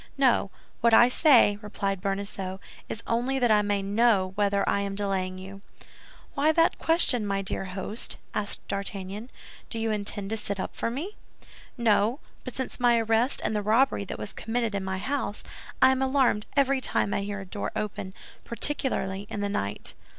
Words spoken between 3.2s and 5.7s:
that I may know whether I am delaying you."